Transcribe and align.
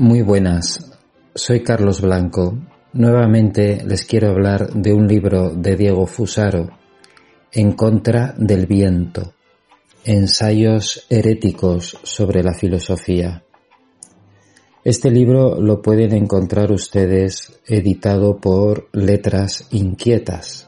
Muy 0.00 0.22
buenas, 0.22 0.90
soy 1.34 1.62
Carlos 1.62 2.00
Blanco. 2.00 2.56
Nuevamente 2.94 3.84
les 3.84 4.06
quiero 4.06 4.30
hablar 4.30 4.72
de 4.72 4.94
un 4.94 5.06
libro 5.06 5.50
de 5.50 5.76
Diego 5.76 6.06
Fusaro, 6.06 6.70
En 7.52 7.72
contra 7.72 8.34
del 8.38 8.64
viento, 8.64 9.34
ensayos 10.06 11.04
heréticos 11.10 11.98
sobre 12.02 12.42
la 12.42 12.54
filosofía. 12.54 13.44
Este 14.84 15.10
libro 15.10 15.60
lo 15.60 15.82
pueden 15.82 16.14
encontrar 16.14 16.72
ustedes 16.72 17.60
editado 17.66 18.38
por 18.38 18.88
Letras 18.94 19.68
Inquietas. 19.70 20.66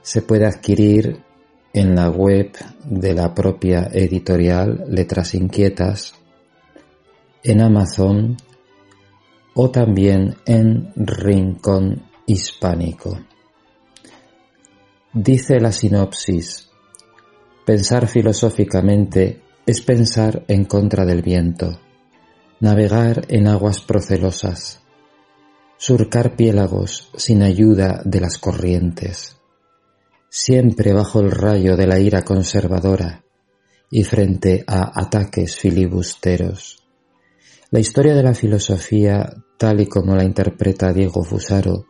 Se 0.00 0.20
puede 0.20 0.46
adquirir 0.46 1.20
en 1.72 1.94
la 1.94 2.10
web 2.10 2.50
de 2.86 3.14
la 3.14 3.32
propia 3.32 3.88
editorial 3.92 4.84
Letras 4.88 5.36
Inquietas 5.36 6.14
en 7.44 7.60
Amazon 7.60 8.36
o 9.54 9.70
también 9.70 10.36
en 10.46 10.92
Rincón 10.96 12.02
Hispánico. 12.26 13.18
Dice 15.12 15.60
la 15.60 15.72
sinopsis, 15.72 16.70
pensar 17.66 18.08
filosóficamente 18.08 19.42
es 19.66 19.82
pensar 19.82 20.44
en 20.48 20.64
contra 20.64 21.04
del 21.04 21.22
viento, 21.22 21.80
navegar 22.60 23.26
en 23.28 23.48
aguas 23.48 23.80
procelosas, 23.80 24.80
surcar 25.76 26.36
piélagos 26.36 27.10
sin 27.16 27.42
ayuda 27.42 28.00
de 28.04 28.20
las 28.20 28.38
corrientes, 28.38 29.36
siempre 30.30 30.92
bajo 30.92 31.20
el 31.20 31.30
rayo 31.30 31.76
de 31.76 31.86
la 31.86 31.98
ira 31.98 32.22
conservadora 32.22 33.24
y 33.90 34.04
frente 34.04 34.64
a 34.66 34.98
ataques 34.98 35.56
filibusteros 35.56 36.81
la 37.72 37.80
historia 37.80 38.14
de 38.14 38.22
la 38.22 38.34
filosofía, 38.34 39.32
tal 39.56 39.80
y 39.80 39.86
como 39.86 40.14
la 40.14 40.24
interpreta 40.24 40.92
Diego 40.92 41.24
Fusaro, 41.24 41.86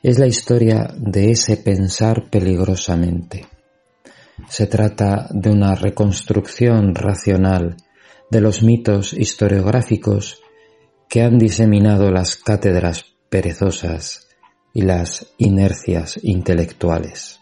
es 0.00 0.20
la 0.20 0.28
historia 0.28 0.94
de 0.96 1.32
ese 1.32 1.56
pensar 1.56 2.30
peligrosamente. 2.30 3.48
Se 4.48 4.68
trata 4.68 5.26
de 5.30 5.50
una 5.50 5.74
reconstrucción 5.74 6.94
racional 6.94 7.76
de 8.30 8.40
los 8.40 8.62
mitos 8.62 9.12
historiográficos 9.12 10.40
que 11.08 11.22
han 11.22 11.36
diseminado 11.36 12.12
las 12.12 12.36
cátedras 12.36 13.04
perezosas 13.28 14.28
y 14.72 14.82
las 14.82 15.34
inercias 15.36 16.20
intelectuales. 16.22 17.40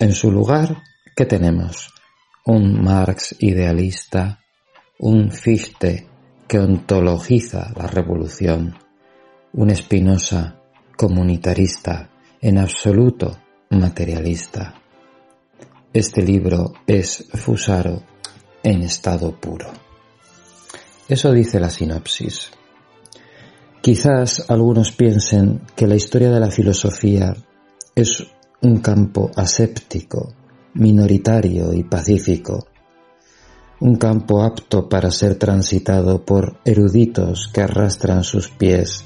En 0.00 0.12
su 0.12 0.32
lugar, 0.32 0.82
¿qué 1.14 1.26
tenemos? 1.26 1.94
Un 2.44 2.82
Marx 2.82 3.36
idealista, 3.38 4.40
un 4.98 5.30
Fichte 5.30 6.08
que 6.46 6.58
ontologiza 6.58 7.72
la 7.76 7.86
revolución, 7.86 8.74
un 9.52 9.70
Espinosa 9.70 10.60
comunitarista, 10.96 12.10
en 12.40 12.58
absoluto 12.58 13.38
materialista. 13.70 14.74
Este 15.92 16.22
libro 16.22 16.74
es 16.86 17.26
Fusaro 17.32 18.02
en 18.62 18.82
estado 18.82 19.32
puro. 19.40 19.70
Eso 21.08 21.32
dice 21.32 21.58
la 21.58 21.70
sinopsis. 21.70 22.50
Quizás 23.80 24.44
algunos 24.50 24.92
piensen 24.92 25.62
que 25.74 25.86
la 25.86 25.94
historia 25.94 26.30
de 26.30 26.40
la 26.40 26.50
filosofía 26.50 27.34
es 27.94 28.26
un 28.60 28.78
campo 28.80 29.30
aséptico, 29.36 30.34
minoritario 30.74 31.72
y 31.72 31.84
pacífico, 31.84 32.66
un 33.84 33.96
campo 33.96 34.42
apto 34.42 34.88
para 34.88 35.10
ser 35.10 35.34
transitado 35.34 36.24
por 36.24 36.56
eruditos 36.64 37.50
que 37.52 37.60
arrastran 37.60 38.24
sus 38.24 38.48
pies 38.48 39.04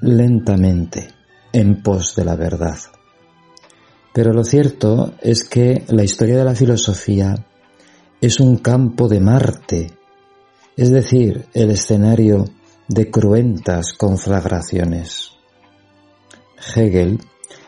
lentamente 0.00 1.08
en 1.52 1.82
pos 1.82 2.16
de 2.16 2.24
la 2.24 2.34
verdad. 2.34 2.78
Pero 4.14 4.32
lo 4.32 4.42
cierto 4.42 5.12
es 5.20 5.44
que 5.44 5.84
la 5.88 6.02
historia 6.02 6.38
de 6.38 6.46
la 6.46 6.54
filosofía 6.54 7.44
es 8.22 8.40
un 8.40 8.56
campo 8.56 9.06
de 9.06 9.20
Marte, 9.20 9.90
es 10.74 10.90
decir, 10.90 11.44
el 11.52 11.72
escenario 11.72 12.46
de 12.88 13.10
cruentas 13.10 13.92
conflagraciones. 13.92 15.32
Hegel, 16.74 17.20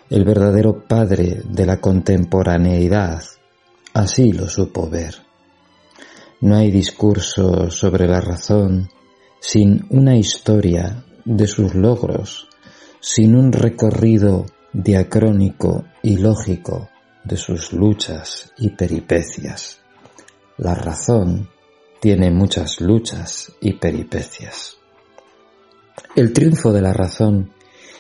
el 0.09 0.25
verdadero 0.25 0.82
padre 0.88 1.43
de 1.47 1.66
la 1.66 1.78
contemporaneidad, 1.78 3.22
Así 3.94 4.32
lo 4.32 4.49
supo 4.49 4.91
ver. 4.91 5.15
No 6.41 6.56
hay 6.56 6.72
discurso 6.72 7.71
sobre 7.71 8.09
la 8.09 8.21
razón 8.21 8.91
sin 9.38 9.87
una 9.88 10.16
historia 10.16 11.05
de 11.25 11.47
sus 11.47 11.77
logros, 11.77 12.49
sin 12.99 13.37
un 13.37 13.53
recorrido 13.53 14.47
diacrónico 14.72 15.84
y 16.03 16.16
lógico 16.16 16.88
de 17.22 17.37
sus 17.37 17.72
luchas 17.72 18.53
y 18.59 18.71
peripecias. 18.71 19.78
La 20.59 20.75
razón 20.75 21.49
tiene 22.00 22.32
muchas 22.32 22.81
luchas 22.81 23.53
y 23.61 23.75
peripecias. 23.75 24.76
El 26.16 26.32
triunfo 26.32 26.72
de 26.72 26.82
la 26.82 26.93
razón 26.93 27.53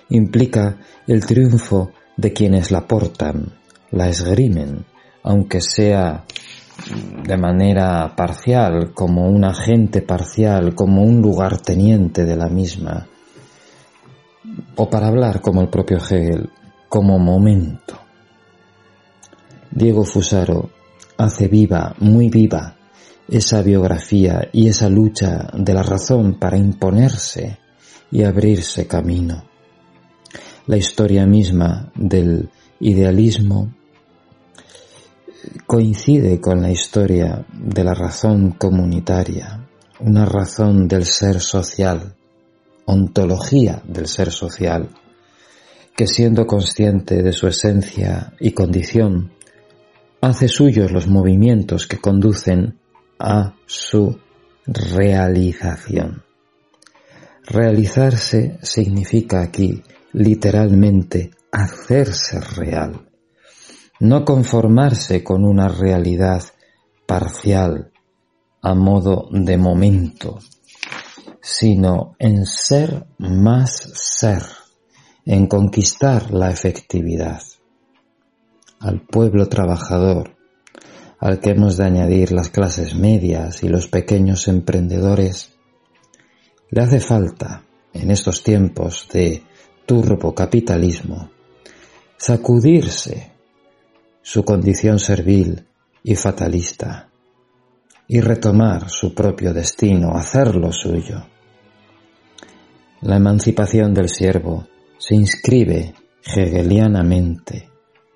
implica 0.08 0.76
el 1.06 1.24
triunfo 1.24 1.92
de 2.16 2.32
quienes 2.32 2.72
la 2.72 2.88
portan, 2.88 3.60
la 3.92 4.08
esgrimen, 4.08 4.86
aunque 5.24 5.60
sea 5.60 6.24
de 7.24 7.36
manera 7.36 8.14
parcial, 8.14 8.92
como 8.92 9.26
un 9.26 9.44
agente 9.44 10.02
parcial, 10.02 10.74
como 10.74 11.02
un 11.02 11.22
lugarteniente 11.22 12.24
de 12.24 12.36
la 12.36 12.48
misma, 12.48 13.06
o 14.76 14.90
para 14.90 15.08
hablar 15.08 15.40
como 15.40 15.62
el 15.62 15.68
propio 15.68 15.96
Hegel, 15.96 16.50
como 16.88 17.18
momento. 17.18 17.98
Diego 19.70 20.04
Fusaro 20.04 20.70
hace 21.16 21.48
viva, 21.48 21.94
muy 22.00 22.28
viva, 22.28 22.76
esa 23.26 23.62
biografía 23.62 24.48
y 24.52 24.68
esa 24.68 24.90
lucha 24.90 25.48
de 25.54 25.72
la 25.72 25.82
razón 25.82 26.38
para 26.38 26.58
imponerse 26.58 27.58
y 28.10 28.22
abrirse 28.22 28.86
camino. 28.86 29.44
La 30.66 30.76
historia 30.76 31.26
misma 31.26 31.90
del 31.94 32.50
idealismo 32.80 33.72
coincide 35.66 36.40
con 36.40 36.62
la 36.62 36.70
historia 36.70 37.44
de 37.52 37.84
la 37.84 37.94
razón 37.94 38.52
comunitaria, 38.52 39.66
una 40.00 40.24
razón 40.24 40.88
del 40.88 41.04
ser 41.04 41.40
social, 41.40 42.14
ontología 42.84 43.82
del 43.86 44.06
ser 44.06 44.30
social, 44.30 44.90
que 45.96 46.06
siendo 46.06 46.46
consciente 46.46 47.22
de 47.22 47.32
su 47.32 47.46
esencia 47.46 48.32
y 48.40 48.52
condición, 48.52 49.32
hace 50.20 50.48
suyos 50.48 50.90
los 50.92 51.06
movimientos 51.06 51.86
que 51.86 51.98
conducen 51.98 52.78
a 53.18 53.54
su 53.66 54.18
realización. 54.66 56.22
Realizarse 57.46 58.58
significa 58.62 59.42
aquí 59.42 59.82
literalmente 60.12 61.30
hacerse 61.52 62.40
real 62.40 63.02
no 64.00 64.24
conformarse 64.24 65.22
con 65.22 65.44
una 65.44 65.68
realidad 65.68 66.42
parcial 67.06 67.92
a 68.62 68.74
modo 68.74 69.28
de 69.30 69.56
momento, 69.56 70.38
sino 71.40 72.16
en 72.18 72.46
ser 72.46 73.06
más 73.18 73.90
ser, 73.94 74.42
en 75.26 75.46
conquistar 75.46 76.32
la 76.32 76.50
efectividad. 76.50 77.42
Al 78.80 79.02
pueblo 79.02 79.48
trabajador, 79.48 80.36
al 81.20 81.40
que 81.40 81.50
hemos 81.50 81.76
de 81.76 81.84
añadir 81.84 82.32
las 82.32 82.48
clases 82.48 82.94
medias 82.94 83.62
y 83.62 83.68
los 83.68 83.86
pequeños 83.86 84.48
emprendedores, 84.48 85.56
le 86.70 86.82
hace 86.82 87.00
falta, 87.00 87.64
en 87.92 88.10
estos 88.10 88.42
tiempos 88.42 89.08
de 89.12 89.44
turbocapitalismo, 89.86 91.30
sacudirse 92.16 93.33
su 94.26 94.42
condición 94.42 94.98
servil 94.98 95.66
y 96.02 96.14
fatalista, 96.14 97.10
y 98.08 98.22
retomar 98.22 98.88
su 98.88 99.14
propio 99.14 99.52
destino, 99.52 100.12
hacerlo 100.16 100.72
suyo. 100.72 101.26
La 103.02 103.16
emancipación 103.16 103.92
del 103.92 104.08
siervo 104.08 104.66
se 104.96 105.14
inscribe 105.14 105.94
hegelianamente 106.24 107.68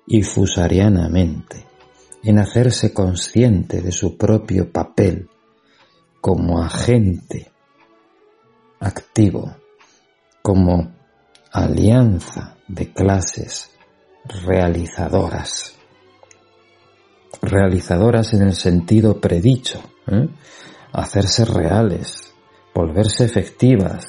y 0.07 0.23
fusarianamente 0.23 1.67
en 2.23 2.39
hacerse 2.39 2.91
consciente 2.91 3.79
de 3.83 3.91
su 3.91 4.17
propio 4.17 4.71
papel 4.71 5.29
como 6.21 6.59
agente 6.59 7.51
activo, 8.79 9.55
como 10.41 10.91
alianza 11.51 12.55
de 12.67 12.91
clases 12.91 13.69
realizadoras 14.25 15.78
realizadoras 17.41 18.33
en 18.33 18.43
el 18.43 18.53
sentido 18.53 19.19
predicho, 19.19 19.79
¿eh? 20.07 20.27
hacerse 20.91 21.45
reales, 21.45 22.33
volverse 22.73 23.25
efectivas 23.25 24.05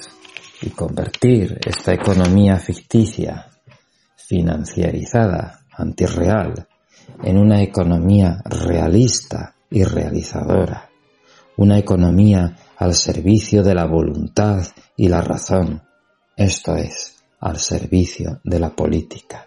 y 0.62 0.70
convertir 0.70 1.58
esta 1.64 1.92
economía 1.92 2.56
ficticia, 2.56 3.46
financiarizada, 4.16 5.60
antirreal, 5.72 6.68
en 7.22 7.38
una 7.38 7.62
economía 7.62 8.42
realista 8.44 9.54
y 9.70 9.84
realizadora, 9.84 10.90
una 11.56 11.78
economía 11.78 12.56
al 12.76 12.94
servicio 12.94 13.62
de 13.62 13.74
la 13.74 13.86
voluntad 13.86 14.64
y 14.96 15.08
la 15.08 15.20
razón, 15.20 15.82
esto 16.36 16.76
es, 16.76 17.22
al 17.40 17.58
servicio 17.58 18.40
de 18.44 18.60
la 18.60 18.70
política. 18.70 19.46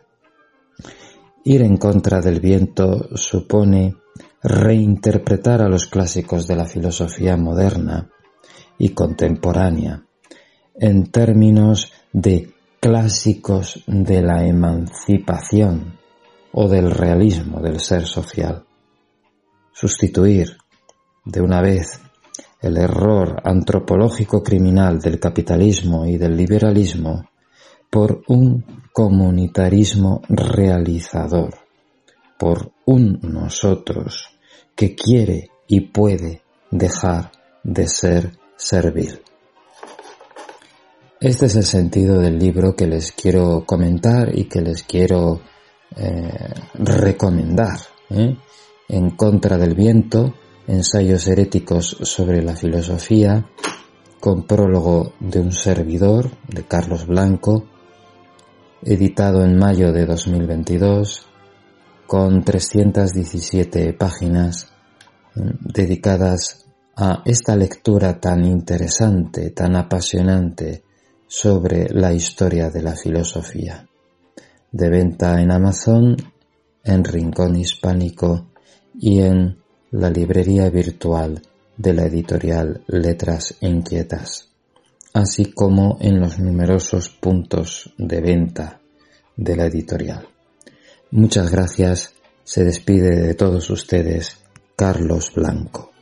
Ir 1.46 1.62
en 1.62 1.78
contra 1.78 2.22
del 2.22 2.40
viento 2.40 3.16
supone 3.18 3.96
reinterpretar 4.42 5.62
a 5.62 5.70
los 5.70 5.88
clásicos 5.88 6.48
de 6.48 6.56
la 6.56 6.66
filosofía 6.66 7.38
moderna 7.38 8.10
y 8.78 8.90
contemporánea 8.90 10.06
en 10.76 11.08
términos 11.12 11.92
de 12.12 12.54
clásicos 12.80 13.84
de 13.88 14.22
la 14.22 14.46
emancipación 14.46 16.00
o 16.52 16.68
del 16.68 16.92
realismo 16.92 17.62
del 17.62 17.80
ser 17.80 18.06
social. 18.06 18.66
Sustituir 19.72 20.58
de 21.26 21.42
una 21.42 21.62
vez 21.62 22.00
el 22.62 22.78
error 22.78 23.42
antropológico 23.44 24.44
criminal 24.44 25.00
del 25.00 25.20
capitalismo 25.20 26.06
y 26.06 26.18
del 26.18 26.36
liberalismo 26.36 27.26
por 27.94 28.24
un 28.28 28.66
comunitarismo 28.92 30.24
realizador, 30.28 31.54
por 32.40 32.72
un 32.86 33.20
nosotros 33.22 34.30
que 34.76 34.96
quiere 34.96 35.52
y 35.68 35.82
puede 35.82 36.42
dejar 36.72 37.32
de 37.64 37.88
ser 37.88 38.32
servil. 38.56 39.22
Este 41.22 41.46
es 41.46 41.56
el 41.56 41.66
sentido 41.66 42.20
del 42.20 42.40
libro 42.40 42.76
que 42.76 42.88
les 42.88 43.12
quiero 43.12 43.64
comentar 43.64 44.36
y 44.36 44.46
que 44.46 44.62
les 44.62 44.82
quiero 44.82 45.42
eh, 45.96 46.52
recomendar. 46.74 47.78
¿eh? 48.10 48.36
En 48.90 49.12
contra 49.12 49.60
del 49.60 49.76
viento, 49.76 50.34
ensayos 50.66 51.28
heréticos 51.28 51.96
sobre 52.02 52.42
la 52.42 52.56
filosofía, 52.56 53.48
con 54.20 54.48
prólogo 54.48 55.14
de 55.20 55.42
un 55.42 55.52
servidor, 55.52 56.32
de 56.48 56.64
Carlos 56.64 57.06
Blanco, 57.06 57.68
editado 58.86 59.44
en 59.44 59.58
mayo 59.58 59.92
de 59.92 60.06
2022, 60.06 61.26
con 62.08 62.44
317 62.44 63.94
páginas 63.94 64.72
mm, 65.36 65.72
dedicadas 65.74 66.66
a 66.96 67.22
esta 67.26 67.56
lectura 67.56 68.20
tan 68.20 68.46
interesante, 68.46 69.50
tan 69.52 69.76
apasionante 69.76 70.84
sobre 71.28 71.90
la 71.90 72.14
historia 72.14 72.70
de 72.70 72.84
la 72.84 72.96
filosofía. 72.96 73.88
De 74.72 74.90
venta 74.90 75.42
en 75.42 75.52
Amazon, 75.52 76.16
en 76.84 77.04
Rincón 77.04 77.56
Hispánico 77.56 78.48
y 79.00 79.22
en 79.22 79.58
la 79.92 80.10
librería 80.10 80.70
virtual 80.70 81.42
de 81.78 81.94
la 81.94 82.06
editorial 82.06 82.84
Letras 82.88 83.56
Inquietas 83.62 84.53
así 85.14 85.52
como 85.54 85.98
en 86.02 86.20
los 86.20 86.40
numerosos 86.40 87.10
puntos 87.10 87.94
de 87.98 88.22
venta 88.22 88.82
de 89.38 89.56
la 89.56 89.66
editorial. 89.68 90.28
Muchas 91.12 91.52
gracias. 91.52 92.14
Se 92.44 92.64
despide 92.64 93.16
de 93.16 93.36
todos 93.36 93.70
ustedes 93.70 94.38
Carlos 94.76 95.32
Blanco. 95.34 95.93